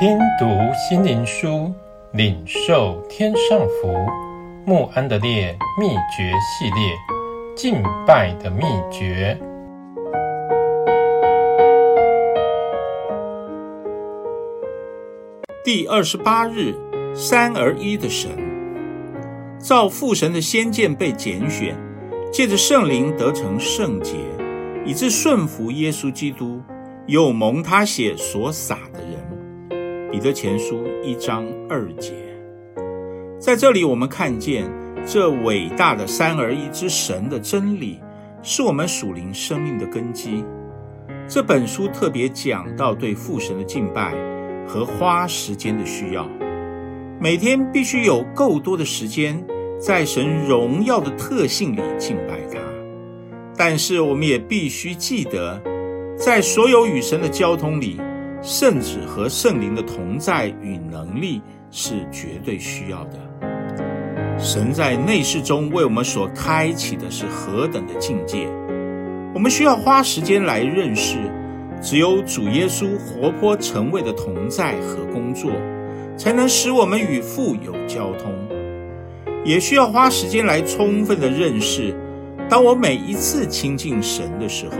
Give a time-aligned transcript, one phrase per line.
[0.00, 1.74] 听读心灵书，
[2.12, 3.92] 领受天上福。
[4.64, 6.94] 穆安德烈秘诀系列，
[7.56, 8.62] 敬拜的秘
[8.92, 9.36] 诀。
[15.64, 16.76] 第二十八日，
[17.12, 18.30] 三而一的神，
[19.58, 21.76] 造父神的先见被拣选，
[22.32, 24.14] 借着圣灵得成圣洁，
[24.86, 26.62] 以致顺服耶稣基督，
[27.06, 29.27] 又蒙他血所洒的人。
[30.10, 32.14] 彼得前书一章二节。
[33.38, 34.64] 在这里，我们看见
[35.06, 38.00] 这伟大的三而一之神的真理，
[38.42, 40.42] 是我们属灵生命的根基。
[41.28, 44.14] 这本书特别讲到对父神的敬拜
[44.66, 46.26] 和花时间的需要，
[47.20, 49.44] 每天必须有够多的时间
[49.78, 52.58] 在神荣耀的特性里敬拜他。
[53.58, 55.60] 但是，我们也必须记得，
[56.16, 58.00] 在所有与神的交通里，
[58.40, 63.18] 圣子和圣灵的同在与能力是绝对需要的。
[64.38, 68.48] 神在内室中为我们所开启的是何等的境界，
[69.34, 71.18] 我们需要花时间来认识。
[71.80, 75.52] 只有主耶稣活泼成为的同在和工作，
[76.16, 78.32] 才能使我们与父有交通。
[79.44, 81.94] 也需要花时间来充分的认识，
[82.48, 84.76] 当我每一次亲近神的时候，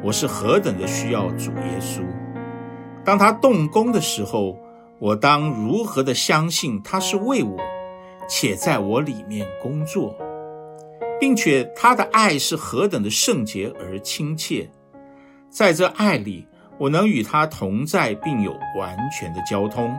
[0.00, 2.02] 我是何等的需要主耶稣。
[3.08, 4.58] 当他动工的时候，
[4.98, 7.56] 我当如何的相信他是为我，
[8.28, 10.14] 且在我里面工作，
[11.18, 14.68] 并且他的爱是何等的圣洁而亲切。
[15.48, 19.90] 在这爱里，我能与他同在，并有完全的交通。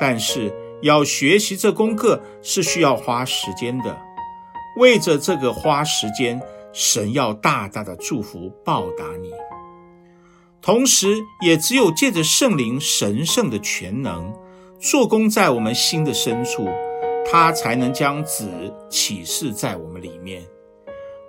[0.00, 3.94] 但是要学习这功课是需要花时间的。
[4.78, 6.40] 为着这个花时间，
[6.72, 9.30] 神要大大的祝福报答你。
[10.60, 14.32] 同时，也只有借着圣灵神圣的全能
[14.80, 16.68] 做工在我们心的深处，
[17.30, 18.50] 他才能将子
[18.90, 20.42] 启示在我们里面。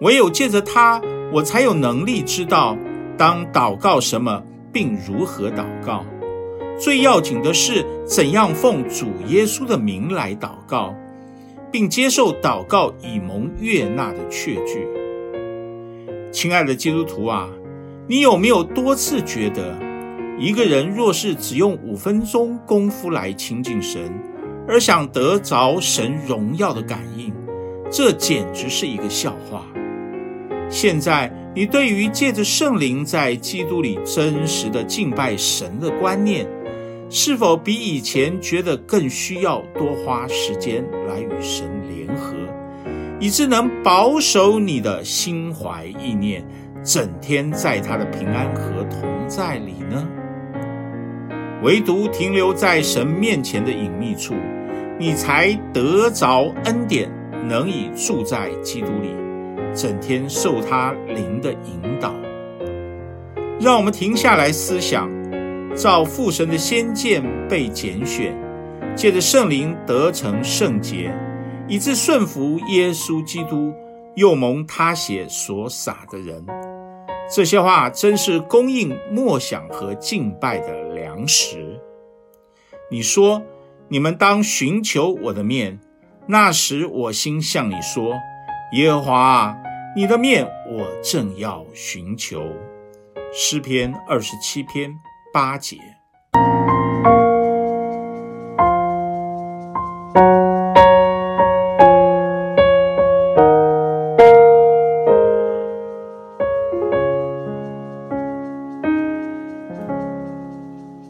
[0.02, 1.02] 唯有借着他，
[1.32, 2.78] 我才有能力知道。
[3.18, 4.42] 当祷告什么，
[4.72, 6.06] 并如何祷告，
[6.80, 10.96] 最要紧的是怎样奉主耶稣的名来祷告，
[11.70, 14.88] 并接受祷告以蒙悦纳的确据。
[16.32, 17.50] 亲爱的基督徒啊，
[18.10, 19.78] 你有没有多次觉得，
[20.40, 24.02] 一个人若是只用五分钟功夫来亲近神，
[24.68, 27.32] 而想得着神荣耀的感应，
[27.92, 29.64] 这简直是一个笑话。
[30.72, 36.48] 现在，你对于借着圣灵在基督里真实的敬拜神的观念，
[37.12, 42.34] 是否比以前觉得更需要多花时间来与神联合，
[43.20, 46.44] 以致能保守你的心怀意念，
[46.84, 50.08] 整天在他的平安和同在里呢？
[51.62, 54.34] 唯独停留在神面前的隐秘处，
[54.98, 57.12] 你才得着恩典，
[57.48, 59.10] 能以住在基督里。
[59.76, 62.16] 整天受他灵的引导，
[63.60, 65.08] 让我们停下来思想，
[65.76, 68.36] 照父神的先见被拣选，
[68.96, 71.14] 借着圣灵得成圣洁，
[71.68, 73.72] 以致顺服耶稣基督，
[74.16, 76.44] 又蒙他血所洒的人。
[77.32, 81.80] 这些话真是供应默想和敬拜的粮食。
[82.90, 83.42] 你说，
[83.88, 85.80] 你们当寻求我的面，
[86.26, 88.16] 那时我心向你说。
[88.74, 89.58] 耶和华啊，
[89.96, 92.44] 你的面我正要寻求。
[93.32, 94.92] 诗篇二十七篇
[95.32, 95.78] 八节。